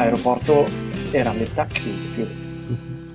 [0.00, 0.64] L'aeroporto
[1.12, 2.22] era a metà chiuso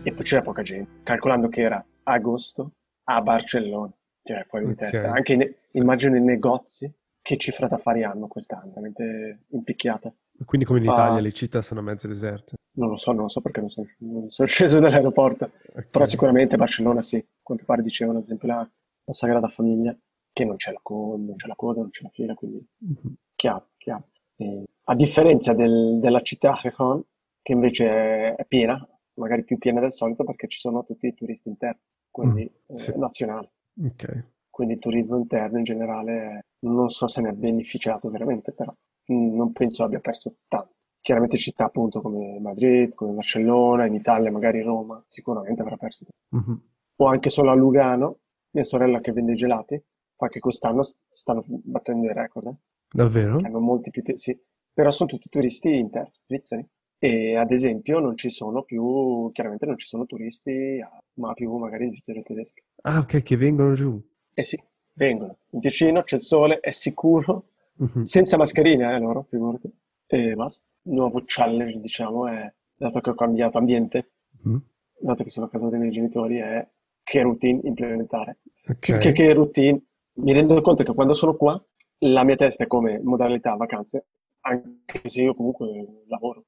[0.04, 2.74] e poi c'era poca gente, calcolando che era agosto
[3.06, 5.12] a Barcellona, cioè fuori di testa.
[5.12, 6.92] Anche in, immagino i negozi,
[7.24, 10.14] che cifra d'affari hanno quest'anno, veramente impicchiata.
[10.46, 12.54] Quindi come in Italia uh, le città sono mezze deserte?
[12.74, 15.88] Non lo so, non lo so perché non sono, non sono sceso dall'aeroporto, okay.
[15.90, 18.58] però sicuramente Barcellona sì, a quanto pare dicevano ad esempio la,
[19.06, 19.98] la Sagrada Famiglia,
[20.32, 23.16] che non c'è la coda, non c'è la coda, non c'è la fila, quindi uh-huh.
[23.34, 24.10] chiaro, chiaro.
[24.38, 27.02] E, a differenza del, della città Gijón,
[27.42, 31.50] che invece è piena, magari più piena del solito perché ci sono tutti i turisti
[31.50, 32.92] interni, quindi mm, sì.
[32.92, 33.50] eh, nazionali.
[33.92, 34.24] Okay.
[34.50, 38.74] Quindi il turismo interno in generale non so se ne ha beneficiato veramente, però
[39.08, 40.74] non penso abbia perso tanto.
[41.02, 46.06] Chiaramente città appunto come Madrid, come Barcellona, in Italia magari Roma, sicuramente avrà perso.
[46.36, 46.58] Mm-hmm.
[46.96, 48.20] O anche solo a Lugano,
[48.52, 49.80] mia sorella che vende gelati,
[50.16, 52.48] fa che quest'anno stanno battendo i record.
[52.48, 52.56] Eh?
[52.96, 53.42] Davvero?
[53.44, 54.40] Hanno molti più, te- sì,
[54.74, 56.66] però sono tutti turisti interni, svizzeri.
[56.98, 60.80] E ad esempio non ci sono più, chiaramente non ci sono turisti,
[61.16, 62.64] ma più magari svizzeri tedeschi.
[62.84, 64.02] Ah, ok, che vengono giù.
[64.34, 64.58] Eh sì,
[64.94, 65.40] vengono.
[65.50, 68.06] In Ticino c'è il sole, è sicuro, uh-huh.
[68.06, 69.70] senza mascherina, eh, loro, figurati.
[70.08, 70.64] E basta.
[70.84, 74.62] Il nuovo challenge, diciamo, è, dato che ho cambiato ambiente, uh-huh.
[75.00, 76.66] dato che sono a casa dei miei genitori, è
[77.04, 78.38] che routine implementare.
[78.66, 79.00] Okay.
[79.00, 79.82] Che, che routine,
[80.14, 81.62] mi rendo conto che quando sono qua,
[82.06, 84.06] la mia testa è come modalità vacanze,
[84.42, 86.46] anche se io comunque lavoro,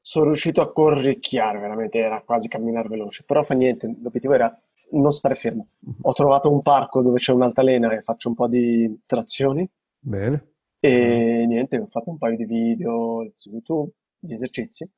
[0.00, 4.60] sono riuscito a corricchiare veramente, era quasi camminare veloce, però fa niente, l'obiettivo era
[4.92, 5.66] non stare fermo.
[5.80, 5.96] Mhm.
[6.02, 9.68] Ho trovato un parco dove c'è un'altalena e faccio un po' di trazioni.
[9.98, 10.52] Bene.
[10.80, 14.88] E niente, ho fatto un paio di video su YouTube, di esercizi.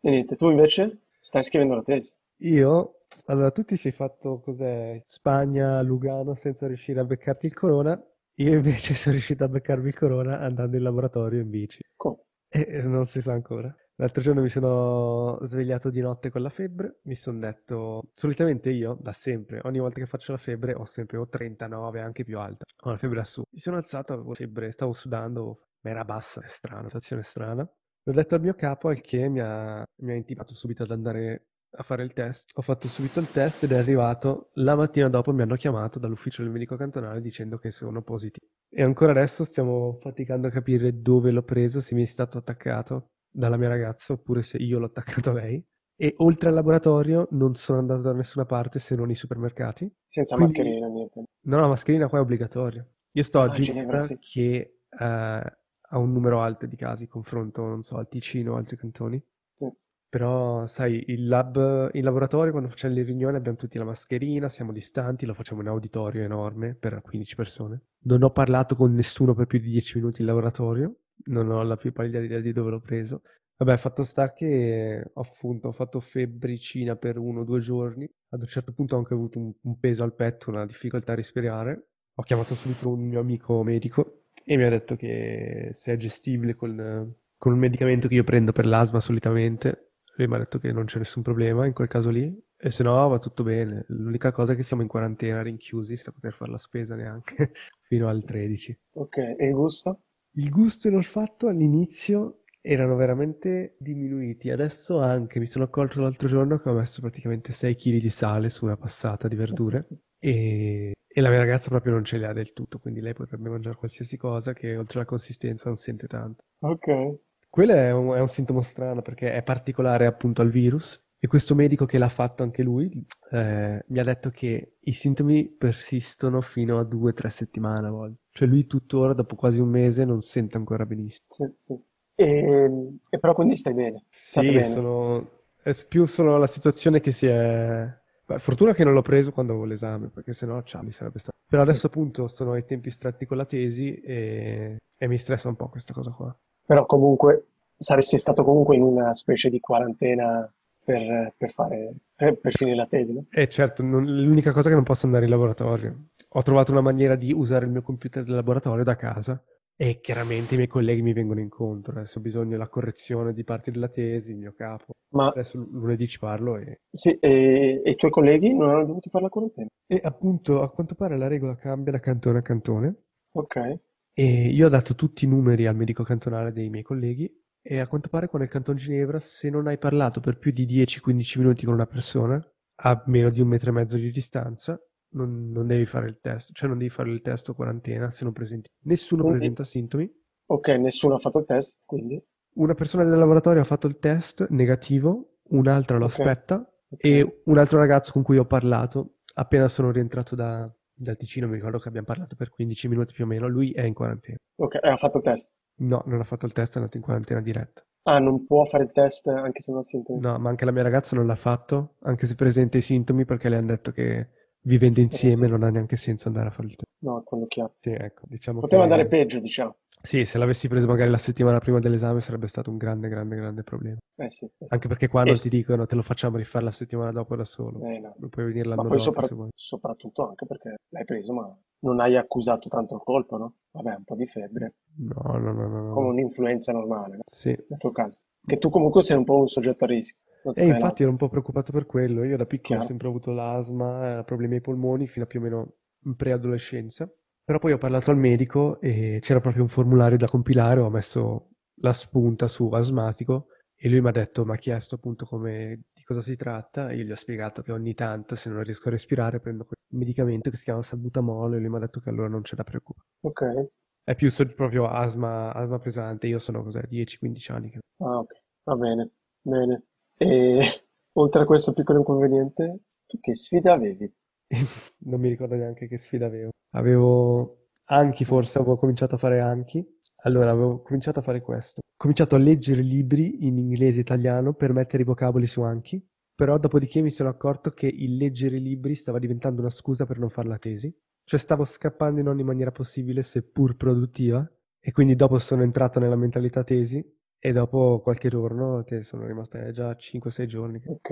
[0.00, 2.12] E niente, tu invece stai scrivendo la tesi.
[2.38, 3.00] Io?
[3.26, 5.00] Allora, tu ti sei fatto cos'è?
[5.04, 8.00] Spagna, Lugano senza riuscire a beccarti il corona
[8.36, 11.80] io invece sono riuscito a beccarmi il corona andando in laboratorio in bici.
[11.96, 12.22] Come?
[12.48, 13.74] E non si sa ancora.
[13.96, 18.98] L'altro giorno mi sono svegliato di notte con la febbre, mi sono detto, solitamente io,
[19.00, 22.64] da sempre, ogni volta che faccio la febbre ho sempre o 39, anche più alta,
[22.82, 23.44] ho la febbre su.
[23.52, 27.62] Mi sono alzato, avevo febbre, stavo sudando, ma era bassa, è strana, situazione strana.
[28.06, 31.50] L'ho detto al mio capo, al che mi ha, mi ha intimato subito ad andare
[31.76, 32.50] a fare il test.
[32.54, 34.50] Ho fatto subito il test ed è arrivato.
[34.54, 38.46] La mattina dopo mi hanno chiamato dall'ufficio del medico cantonale dicendo che sono positivo.
[38.68, 43.10] E ancora adesso stiamo faticando a capire dove l'ho preso, se mi è stato attaccato
[43.30, 45.64] dalla mia ragazza oppure se io l'ho attaccato a lei.
[45.96, 49.90] E oltre al laboratorio non sono andato da nessuna parte se non i supermercati.
[50.08, 50.58] Senza Quindi...
[50.58, 51.22] mascherina, niente.
[51.42, 52.84] No, la mascherina qua è obbligatoria.
[53.12, 54.18] Io sto ah, a Ginevra sì.
[54.18, 58.76] che uh, ha un numero alto di casi, confronto, non so, al Ticino o altri
[58.76, 59.22] cantoni.
[59.52, 59.70] Sì.
[60.14, 64.70] Però, sai, il lab, in laboratorio quando facciamo le riunioni abbiamo tutti la mascherina, siamo
[64.70, 67.82] distanti, lo facciamo in auditorio enorme per 15 persone.
[68.04, 71.76] Non ho parlato con nessuno per più di 10 minuti in laboratorio, non ho la
[71.76, 73.22] più pallida idea di dove l'ho preso.
[73.56, 78.08] Vabbè, fatto sta che ho, appunto, ho fatto febbricina per uno o due giorni.
[78.28, 81.16] Ad un certo punto ho anche avuto un, un peso al petto, una difficoltà a
[81.16, 81.88] respirare.
[82.14, 86.54] Ho chiamato subito un mio amico medico e mi ha detto che se è gestibile
[86.54, 90.72] con, con un medicamento che io prendo per l'asma solitamente, lui mi ha detto che
[90.72, 93.84] non c'è nessun problema in quel caso lì, e se no va tutto bene.
[93.88, 97.52] L'unica cosa è che siamo in quarantena, rinchiusi, senza poter fare la spesa neanche
[97.82, 98.78] fino al 13.
[98.92, 100.00] Ok, e il gusto?
[100.36, 104.50] Il gusto e l'olfatto all'inizio erano veramente diminuiti.
[104.50, 108.48] Adesso anche mi sono accorto l'altro giorno che ho messo praticamente 6 kg di sale
[108.48, 109.86] su una passata di verdure
[110.18, 113.50] e, e, la mia ragazza proprio non ce le ha del tutto, quindi lei potrebbe
[113.50, 116.44] mangiare qualsiasi cosa che oltre alla consistenza non sente tanto.
[116.60, 117.18] Ok.
[117.54, 121.54] Quello è un, è un sintomo strano perché è particolare appunto al virus e questo
[121.54, 122.90] medico che l'ha fatto anche lui
[123.30, 127.90] eh, mi ha detto che i sintomi persistono fino a due o tre settimane a
[127.92, 128.22] volte.
[128.32, 131.28] Cioè lui tuttora, dopo quasi un mese, non sente ancora benissimo.
[131.28, 131.80] Sì, sì.
[132.16, 134.06] E, e però quindi stai bene?
[134.10, 134.64] State sì, bene.
[134.64, 135.30] Sono,
[135.62, 137.88] è più solo la situazione che si è...
[138.26, 141.36] Beh, fortuna che non l'ho preso quando avevo l'esame, perché sennò ciao, mi sarebbe stato...
[141.48, 145.54] Però adesso appunto sono ai tempi stretti con la tesi e, e mi stressa un
[145.54, 146.36] po' questa cosa qua.
[146.66, 147.46] Però comunque
[147.76, 150.50] saresti stato comunque in una specie di quarantena
[150.84, 153.24] per, per, fare, per, per finire la tesi, no?
[153.30, 156.08] Eh certo, non, l'unica cosa è che non posso andare in laboratorio.
[156.36, 159.42] Ho trovato una maniera di usare il mio computer del laboratorio da casa,
[159.76, 163.72] E chiaramente i miei colleghi mi vengono incontro, adesso ho bisogno della correzione di parte
[163.72, 164.92] della tesi, il mio capo.
[165.14, 166.82] Ma adesso lunedì ci parlo e...
[166.92, 169.66] Sì, e, e i tuoi colleghi non hanno dovuto fare la quarantena?
[169.86, 172.94] E appunto, a quanto pare la regola cambia da cantone a cantone.
[173.32, 173.78] Ok.
[174.16, 177.28] E io ho dato tutti i numeri al medico cantonale dei miei colleghi
[177.60, 180.66] e a quanto pare con il Canton Ginevra se non hai parlato per più di
[180.66, 182.40] 10-15 minuti con una persona
[182.76, 184.80] a meno di un metro e mezzo di distanza
[185.14, 188.24] non, non, devi fare il test, cioè non devi fare il test o quarantena se
[188.24, 188.68] non presenti.
[188.82, 190.12] Nessuno quindi, presenta sintomi.
[190.46, 192.22] Ok, nessuno ha fatto il test, quindi.
[192.54, 196.16] Una persona del laboratorio ha fatto il test negativo, un'altra lo okay.
[196.16, 197.10] aspetta okay.
[197.10, 201.54] e un altro ragazzo con cui ho parlato appena sono rientrato da, dal Ticino, mi
[201.54, 204.36] ricordo che abbiamo parlato per 15 minuti più o meno, lui è in quarantena.
[204.56, 205.48] Ok, ha fatto il test?
[205.76, 207.82] No, non ha fatto il test, è andato in quarantena diretta.
[208.04, 210.20] Ah, non può fare il test anche se non ha sintomi?
[210.20, 213.48] No, ma anche la mia ragazza non l'ha fatto, anche se presenta i sintomi, perché
[213.48, 214.28] le hanno detto che
[214.60, 216.90] vivendo insieme non ha neanche senso andare a fare il test.
[217.00, 217.74] No, quello chiaro.
[217.80, 218.92] Sì, ecco, diciamo Poteva che...
[218.92, 219.76] andare peggio, diciamo.
[220.04, 223.62] Sì, se l'avessi preso magari la settimana prima dell'esame sarebbe stato un grande, grande, grande
[223.62, 223.96] problema.
[224.16, 224.66] Eh sì, eh sì.
[224.68, 227.80] Anche perché qua non ti dicono te lo facciamo rifare la settimana dopo da solo.
[227.86, 228.14] Eh no.
[228.18, 229.48] Non puoi venire l'anno ma poi dopo sopra- se vuoi.
[229.54, 233.54] soprattutto anche perché l'hai preso ma non hai accusato tanto il colpo, no?
[233.70, 234.74] Vabbè, un po' di febbre.
[234.96, 235.82] No, no, no, no.
[235.86, 235.92] no.
[235.94, 237.22] Come un'influenza normale, no?
[237.24, 237.56] Sì.
[237.66, 238.18] Nel tuo caso.
[238.44, 240.16] Che tu comunque sei un po' un soggetto a rischio.
[240.54, 242.24] E infatti ero un po' preoccupato per quello.
[242.24, 245.42] Io da piccolo ho sempre avuto l'asma, eh, problemi ai polmoni fino a più o
[245.42, 245.74] meno
[246.04, 247.10] in preadolescenza.
[247.44, 251.50] Però poi ho parlato al medico e c'era proprio un formulario da compilare, ho messo
[251.80, 256.02] la spunta su asmatico e lui mi ha detto, mi ha chiesto appunto come, di
[256.04, 258.92] cosa si tratta e io gli ho spiegato che ogni tanto se non riesco a
[258.92, 262.28] respirare prendo un medicamento che si chiama salbutamolo e lui mi ha detto che allora
[262.28, 263.08] non c'è da preoccupare.
[263.20, 263.68] Ok.
[264.04, 267.70] È più proprio asma, asma pesante, io sono cos'è, 10-15 anni.
[267.70, 267.80] Che...
[267.98, 269.10] Ah ok, va bene,
[269.42, 269.82] bene.
[270.16, 270.60] E
[271.12, 274.10] oltre a questo piccolo inconveniente, tu che sfida avevi?
[275.06, 276.50] non mi ricordo neanche che sfida avevo.
[276.70, 279.86] Avevo Anki, forse avevo cominciato a fare Anki.
[280.22, 281.80] Allora, avevo cominciato a fare questo.
[281.80, 286.02] Ho cominciato a leggere libri in inglese e italiano per mettere i vocaboli su Anki,
[286.34, 290.30] però dopodiché mi sono accorto che il leggere libri stava diventando una scusa per non
[290.30, 290.94] fare la tesi.
[291.24, 294.46] Cioè stavo scappando in ogni maniera possibile, seppur produttiva,
[294.80, 297.02] e quindi dopo sono entrato nella mentalità tesi
[297.38, 300.82] e dopo qualche giorno, te sono rimasto eh, già 5-6 giorni.
[300.86, 301.10] Ok.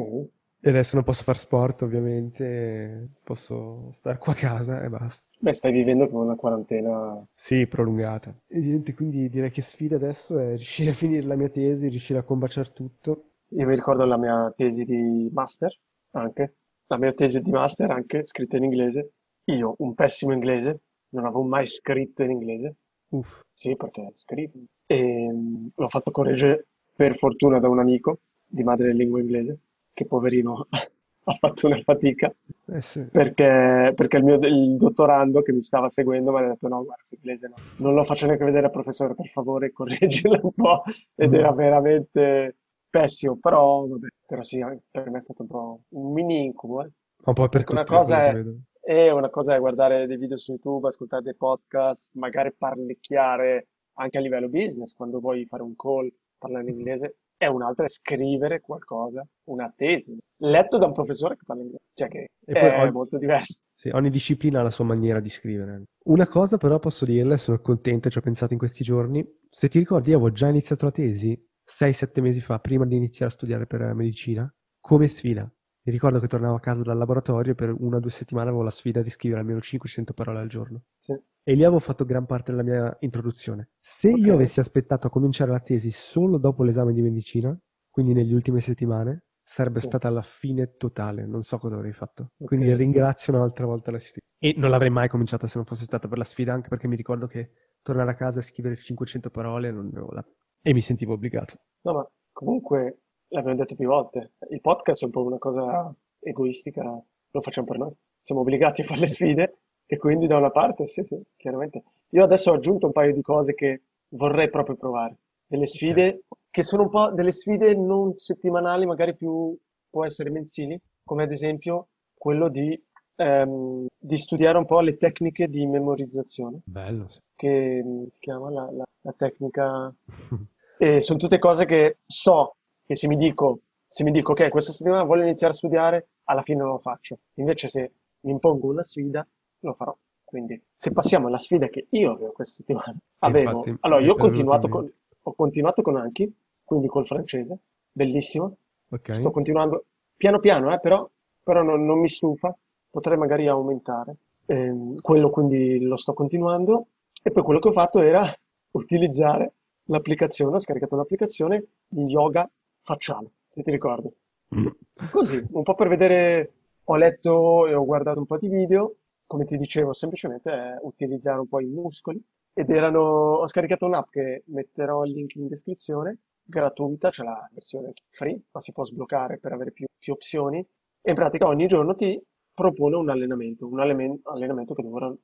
[0.65, 5.27] E adesso non posso fare sport, ovviamente, posso stare qua a casa e basta.
[5.41, 7.21] Beh, stai vivendo con una quarantena.
[7.35, 8.33] Sì, prolungata.
[8.47, 12.21] E niente, quindi direi che sfida adesso è riuscire a finire la mia tesi, riuscire
[12.21, 13.31] a combaciare tutto.
[13.49, 15.77] Io mi ricordo la mia tesi di master,
[16.13, 16.55] anche.
[16.87, 19.15] La mia tesi di master, anche, scritta in inglese.
[19.47, 22.77] Io, un pessimo inglese, non avevo mai scritto in inglese.
[23.09, 23.41] Uff.
[23.53, 24.53] Sì, perché scrivo.
[24.87, 29.59] E mm, l'ho fatto correggere, per fortuna, da un amico di madre lingua inglese
[29.93, 30.67] che poverino
[31.25, 32.35] ha fatto una fatica.
[32.67, 33.03] Eh sì.
[33.03, 37.03] perché, perché il mio il dottorando che mi stava seguendo mi ha detto no guarda
[37.11, 40.83] l'inglese no, non lo faccio neanche vedere al professore per favore correggila un po'
[41.15, 41.35] ed mm.
[41.35, 42.57] era veramente
[42.89, 43.37] pessimo.
[43.37, 46.91] Però vabbè però sì per me è stato un po' un mini incubo eh.
[47.25, 48.43] un po' per una cosa è,
[48.81, 53.69] è, una cosa è guardare dei video su YouTube ascoltare dei podcast magari parlicchiare
[53.99, 57.89] anche a livello business quando vuoi fare un call parlare in inglese e un'altra è
[57.89, 62.81] scrivere qualcosa, una tesi, letto da un professore che parla inglese, cioè che e è
[62.81, 63.63] ogni, molto diverso.
[63.75, 65.83] Sì, ogni disciplina ha la sua maniera di scrivere.
[66.05, 69.81] Una cosa però posso dirle, sono contento, ci ho pensato in questi giorni, se ti
[69.81, 71.37] ricordi io avevo già iniziato la tesi
[71.69, 75.53] 6-7 mesi fa, prima di iniziare a studiare per medicina, come sfida.
[75.85, 78.63] Mi ricordo che tornavo a casa dal laboratorio e per una o due settimane avevo
[78.63, 80.85] la sfida di scrivere almeno 500 parole al giorno.
[80.97, 81.13] Sì.
[81.43, 83.71] E lì avevo fatto gran parte della mia introduzione.
[83.81, 84.23] Se okay.
[84.23, 87.57] io avessi aspettato a cominciare la tesi solo dopo l'esame di medicina,
[87.91, 89.87] quindi nelle ultime settimane, sarebbe sì.
[89.87, 91.27] stata la fine totale.
[91.27, 92.31] Non so cosa avrei fatto.
[92.35, 92.47] Okay.
[92.47, 94.25] Quindi ringrazio un'altra volta la sfida.
[94.39, 96.97] E non l'avrei mai cominciata se non fosse stata per la sfida, anche perché mi
[96.97, 97.51] ricordo che
[97.83, 100.25] tornare a casa e scrivere 500 parole non avevo la...
[100.63, 101.57] e mi sentivo obbligato.
[101.83, 103.02] No, ma comunque
[103.33, 107.79] l'abbiamo detto più volte, il podcast è un po' una cosa egoistica, lo facciamo per
[107.79, 107.93] noi.
[108.23, 111.83] Siamo obbligati a fare le sfide e quindi da una parte, sì, sì, chiaramente.
[112.11, 115.17] Io adesso ho aggiunto un paio di cose che vorrei proprio provare.
[115.47, 116.21] Delle sfide okay.
[116.51, 119.57] che sono un po' delle sfide non settimanali, magari più
[119.91, 122.81] può essere mensili, come ad esempio quello di,
[123.17, 126.61] ehm, di studiare un po' le tecniche di memorizzazione.
[126.65, 127.09] Bello.
[127.09, 127.21] Sì.
[127.35, 129.93] Che si chiama la, la, la tecnica...
[130.79, 134.73] e sono tutte cose che so che se mi dico, se mi dico ok, questa
[134.73, 137.19] settimana voglio iniziare a studiare, alla fine non lo faccio.
[137.35, 139.27] Invece se mi impongo una sfida,
[139.61, 139.97] lo farò.
[140.25, 143.51] Quindi se passiamo alla sfida che io avevo questa settimana, avevo...
[143.51, 146.35] Infatti, allora, io ho continuato, con, ho continuato con Anki,
[146.65, 147.59] quindi col francese,
[147.93, 148.57] bellissimo.
[148.89, 149.21] Okay.
[149.21, 149.85] Sto continuando
[150.17, 151.09] piano piano, eh, però,
[151.43, 152.57] però non, non, mi stufa,
[152.91, 154.17] potrei magari aumentare.
[154.47, 156.87] Eh, quello quindi lo sto continuando.
[157.23, 158.25] E poi quello che ho fatto era
[158.73, 159.53] utilizzare
[159.85, 162.49] l'applicazione, ho scaricato un'applicazione di yoga
[162.83, 164.11] facciale, se ti ricordi.
[164.55, 164.67] Mm.
[165.11, 166.53] Così, un po' per vedere,
[166.85, 168.97] ho letto e ho guardato un po' di video,
[169.27, 172.23] come ti dicevo, semplicemente è utilizzare un po' i muscoli
[172.53, 177.93] ed erano, ho scaricato un'app che metterò il link in descrizione, gratuita, c'è la versione
[178.11, 181.95] free, ma si può sbloccare per avere più, più opzioni e in pratica ogni giorno
[181.95, 182.21] ti
[182.53, 185.17] propone un allenamento, un allenamento che dura 5-10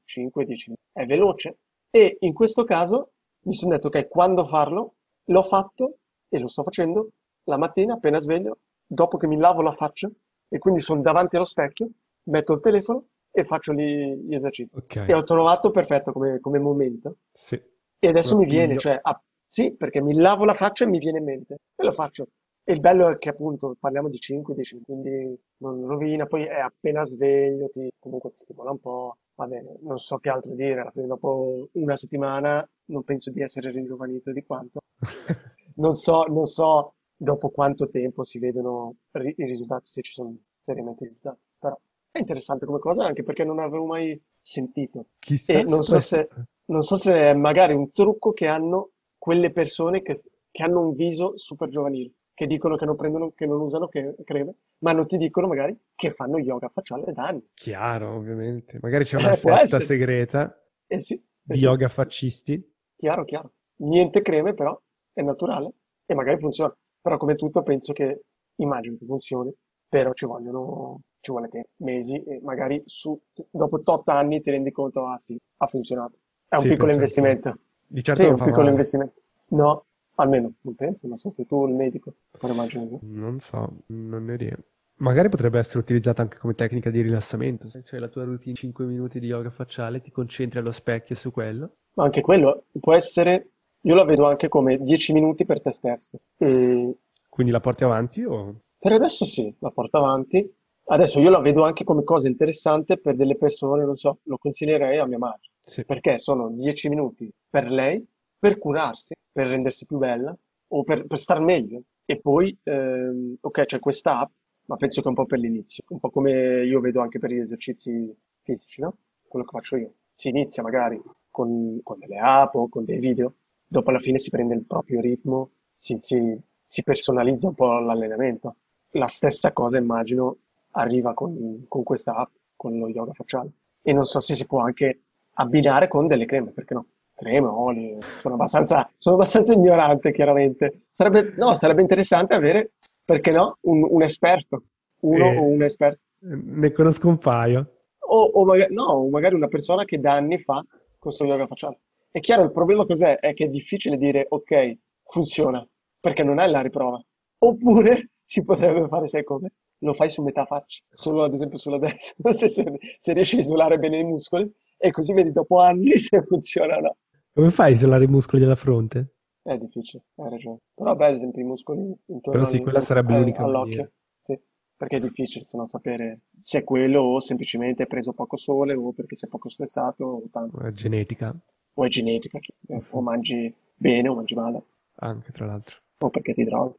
[0.47, 0.77] minuti.
[0.91, 1.59] È veloce
[1.91, 3.13] e in questo caso
[3.43, 5.99] mi sono detto che quando farlo, l'ho fatto
[6.29, 7.11] e lo sto facendo
[7.49, 10.09] la mattina appena sveglio, dopo che mi lavo la faccia
[10.49, 11.91] e quindi sono davanti allo specchio,
[12.25, 14.77] metto il telefono e faccio gli, gli esercizi.
[14.77, 15.09] Okay.
[15.09, 17.17] E ho trovato perfetto come, come momento.
[17.33, 17.61] Sì.
[17.99, 20.99] E adesso lo mi viene, cioè, ah, sì, perché mi lavo la faccia e mi
[20.99, 22.29] viene in mente e lo faccio.
[22.63, 27.03] E il bello è che appunto parliamo di 5-10, quindi non rovina, poi è appena
[27.03, 30.91] sveglio, ti, comunque ti stimola un po', va bene, non so che altro dire, alla
[30.91, 34.81] fine dopo una settimana non penso di essere ringiovanito di quanto.
[35.77, 40.35] non so, non so dopo quanto tempo si vedono i risultati, se ci sono
[40.65, 41.79] seriamente risultati, però
[42.11, 45.09] è interessante come cosa anche perché non avevo mai sentito.
[45.19, 46.29] Chissà e non so, se,
[46.67, 50.17] non so se è magari un trucco che hanno quelle persone che,
[50.51, 54.55] che hanno un viso super giovanile che dicono che non prendono, che non usano creme,
[54.85, 57.45] ma non ti dicono magari che fanno yoga facciale da anni.
[57.53, 58.79] Chiaro, ovviamente.
[58.81, 60.57] Magari c'è una eh, setta segreta
[60.87, 61.65] eh sì, eh di sì.
[61.65, 62.75] yoga fascisti.
[62.95, 63.55] Chiaro, chiaro.
[63.79, 64.81] Niente creme però,
[65.13, 65.73] è naturale
[66.07, 66.73] e magari funziona.
[67.09, 68.21] Però come tutto penso che,
[68.57, 69.51] immagino che funzioni,
[69.89, 73.19] però ci vogliono, ci vuole tempo, mesi e magari su,
[73.51, 76.19] dopo 8 anni ti rendi conto, ah sì, ha funzionato.
[76.47, 77.59] È un sì, piccolo investimento.
[77.87, 78.71] Di certo sì, un piccolo male.
[78.71, 79.15] investimento.
[79.49, 79.87] No,
[80.17, 82.99] Almeno, non penso, non so se tu il medico, però immagino.
[83.05, 84.65] Non so, non ne riesco.
[84.97, 87.71] Magari potrebbe essere utilizzata anche come tecnica di rilassamento.
[87.71, 91.31] Se c'è la tua routine 5 minuti di yoga facciale, ti concentri allo specchio su
[91.31, 91.77] quello.
[91.95, 93.53] Ma anche quello può essere,
[93.89, 96.21] io la vedo anche come 10 minuti per te stesso.
[96.37, 96.95] E...
[97.27, 98.55] Quindi la porti avanti o?
[98.79, 100.47] Per adesso sì, la porto avanti.
[100.91, 104.99] Adesso io la vedo anche come cosa interessante per delle persone, non so, lo consiglierei
[104.99, 105.51] a mia madre.
[105.61, 105.85] Sì.
[105.87, 108.07] Perché sono 10 minuti per lei
[108.39, 110.37] per curarsi, per rendersi più bella
[110.69, 111.83] o per, per star meglio.
[112.05, 114.31] E poi, ehm, ok, c'è questa app,
[114.67, 117.31] ma penso che è un po' per l'inizio, un po' come io vedo anche per
[117.31, 118.99] gli esercizi fisici, no?
[119.27, 119.93] Quello che faccio io.
[120.15, 123.35] Si inizia magari con, con delle app o con dei video,
[123.69, 128.57] dopo alla fine si prende il proprio ritmo, si, si, si personalizza un po' l'allenamento.
[128.93, 130.39] La stessa cosa immagino
[130.73, 133.53] arriva con, con questa app, con lo yoga facciale.
[133.83, 135.03] E non so se si può anche
[135.35, 136.87] abbinare con delle creme, perché no?
[137.19, 140.83] crema, olio, sono abbastanza, sono abbastanza ignorante chiaramente.
[140.93, 142.73] Sarebbe, no, sarebbe interessante avere,
[143.05, 144.63] perché no, un, un esperto,
[145.01, 146.01] uno eh, o un esperto.
[146.21, 147.73] Ne conosco un paio.
[147.99, 150.65] O, o magari, no, magari una persona che da anni fa
[150.97, 151.81] questo yoga facciale.
[152.19, 153.21] È chiaro, il problema cos'è?
[153.21, 155.65] È che è difficile dire, ok, funziona,
[156.01, 157.01] perché non è la riprova.
[157.39, 159.53] Oppure si potrebbe fare, sai come?
[159.83, 162.65] Lo fai su metà faccia, solo ad esempio sulla destra, se, se,
[162.99, 166.81] se riesci a isolare bene i muscoli, e così vedi dopo anni se funziona o
[166.81, 166.97] no.
[167.33, 169.13] Come fai a isolare i muscoli della fronte?
[169.41, 170.59] È difficile, hai ragione.
[170.75, 173.93] Però beh, ad esempio i muscoli intorno Però sì, quella sarebbe l'unica all'occhio.
[174.25, 174.37] Sì,
[174.77, 178.75] perché è difficile se non sapere se è quello o semplicemente hai preso poco sole
[178.75, 180.59] o perché sei poco stressato o tanto.
[180.63, 181.33] è genetica.
[181.79, 184.63] O è genetica, eh, o mangi bene o mangi male.
[184.97, 185.79] Anche tra l'altro.
[185.99, 186.77] O perché ti droghi.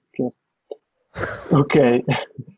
[1.52, 2.04] ok,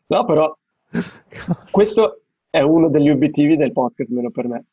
[0.08, 0.58] no però
[1.72, 4.66] questo è uno degli obiettivi del podcast, meno per me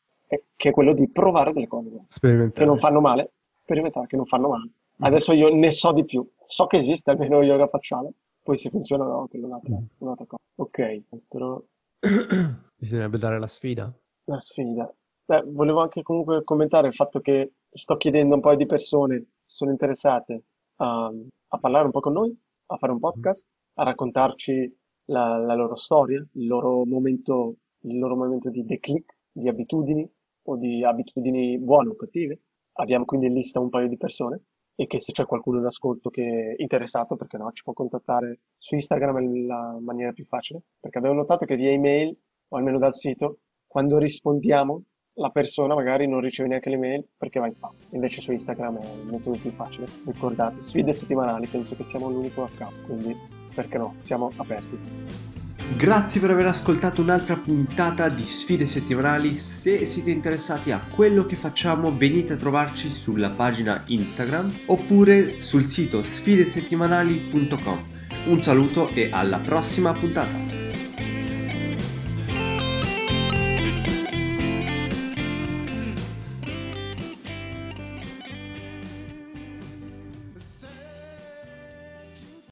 [0.55, 2.05] che è quello di provare delle cose
[2.53, 3.31] che non fanno male,
[3.63, 4.65] sperimentare che non fanno male.
[4.65, 5.05] Mm.
[5.05, 8.11] Adesso io ne so di più, so che esiste almeno yoga facciale,
[8.43, 9.85] poi se funziona no, quello è un'altra, mm.
[9.99, 10.43] un'altra cosa.
[10.55, 11.61] Ok, però...
[12.75, 13.91] Bisognerebbe dare la sfida.
[14.25, 14.93] La sfida.
[15.25, 19.17] Beh, volevo anche comunque commentare il fatto che sto chiedendo a un paio di persone
[19.17, 20.43] se sono interessate
[20.77, 21.11] a,
[21.47, 23.45] a parlare un po' con noi, a fare un podcast,
[23.75, 29.47] a raccontarci la, la loro storia, il loro momento, il loro momento di declic, di
[29.47, 30.09] abitudini,
[30.49, 32.41] o di abitudini buone o cattive.
[32.73, 34.41] Abbiamo quindi in lista un paio di persone
[34.75, 38.39] e che se c'è qualcuno in ascolto che è interessato, perché no, ci può contattare
[38.57, 42.77] su Instagram è la maniera più facile, perché abbiamo notato che via email, o almeno
[42.77, 44.83] dal sito, quando rispondiamo
[45.19, 47.71] la persona magari non riceve neanche l'email perché va in spam.
[47.91, 49.87] Invece su Instagram è metodo più facile.
[50.05, 53.15] Ricordate, sfide settimanali, penso che siamo l'unico account, quindi
[53.53, 55.37] perché no, siamo aperti.
[55.75, 59.33] Grazie per aver ascoltato un'altra puntata di Sfide settimanali.
[59.33, 65.65] Se siete interessati a quello che facciamo, venite a trovarci sulla pagina Instagram oppure sul
[65.65, 67.87] sito sfidesettimanali.com.
[68.27, 70.48] Un saluto e alla prossima puntata.